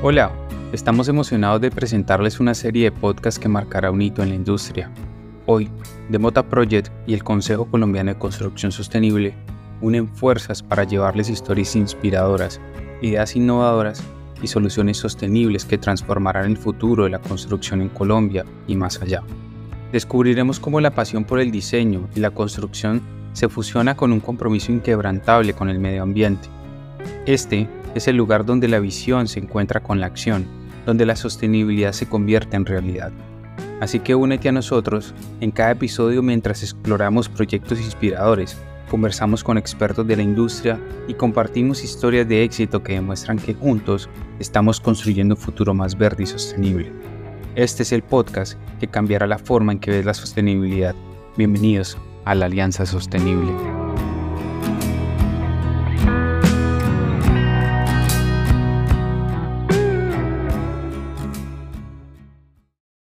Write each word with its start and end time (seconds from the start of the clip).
Hola, 0.00 0.30
estamos 0.72 1.08
emocionados 1.08 1.60
de 1.60 1.72
presentarles 1.72 2.38
una 2.38 2.54
serie 2.54 2.84
de 2.84 2.92
podcasts 2.92 3.40
que 3.40 3.48
marcará 3.48 3.90
un 3.90 4.00
hito 4.00 4.22
en 4.22 4.28
la 4.28 4.36
industria. 4.36 4.92
Hoy, 5.44 5.68
Demota 6.08 6.48
Project 6.48 6.92
y 7.08 7.14
el 7.14 7.24
Consejo 7.24 7.64
Colombiano 7.64 8.12
de 8.12 8.18
Construcción 8.18 8.70
Sostenible 8.70 9.34
unen 9.80 10.06
fuerzas 10.06 10.62
para 10.62 10.84
llevarles 10.84 11.28
historias 11.28 11.74
inspiradoras, 11.74 12.60
ideas 13.02 13.34
innovadoras 13.34 14.00
y 14.40 14.46
soluciones 14.46 14.98
sostenibles 14.98 15.64
que 15.64 15.78
transformarán 15.78 16.44
el 16.44 16.58
futuro 16.58 17.02
de 17.02 17.10
la 17.10 17.18
construcción 17.18 17.82
en 17.82 17.88
Colombia 17.88 18.44
y 18.68 18.76
más 18.76 19.02
allá. 19.02 19.24
Descubriremos 19.90 20.60
cómo 20.60 20.80
la 20.80 20.94
pasión 20.94 21.24
por 21.24 21.40
el 21.40 21.50
diseño 21.50 22.08
y 22.14 22.20
la 22.20 22.30
construcción 22.30 23.02
se 23.32 23.48
fusiona 23.48 23.96
con 23.96 24.12
un 24.12 24.20
compromiso 24.20 24.70
inquebrantable 24.70 25.54
con 25.54 25.68
el 25.68 25.80
medio 25.80 26.04
ambiente. 26.04 26.48
Este 27.26 27.68
es 27.94 28.08
el 28.08 28.16
lugar 28.16 28.44
donde 28.44 28.68
la 28.68 28.80
visión 28.80 29.28
se 29.28 29.40
encuentra 29.40 29.80
con 29.80 30.00
la 30.00 30.06
acción, 30.06 30.46
donde 30.86 31.06
la 31.06 31.16
sostenibilidad 31.16 31.92
se 31.92 32.08
convierte 32.08 32.56
en 32.56 32.66
realidad. 32.66 33.12
Así 33.80 34.00
que 34.00 34.14
únete 34.14 34.48
a 34.48 34.52
nosotros 34.52 35.14
en 35.40 35.50
cada 35.50 35.72
episodio 35.72 36.22
mientras 36.22 36.62
exploramos 36.62 37.28
proyectos 37.28 37.80
inspiradores, 37.80 38.56
conversamos 38.90 39.44
con 39.44 39.58
expertos 39.58 40.06
de 40.06 40.16
la 40.16 40.22
industria 40.22 40.80
y 41.06 41.14
compartimos 41.14 41.84
historias 41.84 42.28
de 42.28 42.42
éxito 42.42 42.82
que 42.82 42.94
demuestran 42.94 43.38
que 43.38 43.54
juntos 43.54 44.08
estamos 44.38 44.80
construyendo 44.80 45.34
un 45.34 45.40
futuro 45.40 45.74
más 45.74 45.96
verde 45.96 46.24
y 46.24 46.26
sostenible. 46.26 46.90
Este 47.54 47.82
es 47.82 47.92
el 47.92 48.02
podcast 48.02 48.58
que 48.80 48.88
cambiará 48.88 49.26
la 49.26 49.38
forma 49.38 49.72
en 49.72 49.78
que 49.78 49.90
ves 49.90 50.04
la 50.04 50.14
sostenibilidad. 50.14 50.94
Bienvenidos 51.36 51.98
a 52.24 52.34
la 52.34 52.46
Alianza 52.46 52.86
Sostenible. 52.86 53.77